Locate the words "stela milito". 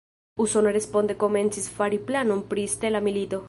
2.77-3.39